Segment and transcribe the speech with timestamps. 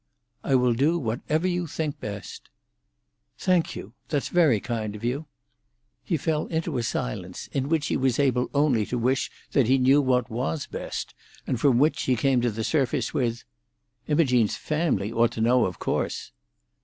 [0.43, 2.49] "I will do whatever you think best."
[3.37, 5.27] "Thank you: that's very kind of you."
[6.03, 9.77] He fell into a silence, in which he was able only to wish that he
[9.77, 11.13] knew what was best,
[11.45, 13.43] and from which he came to the surface with,
[14.07, 16.31] "Imogene's family ought to know, of course."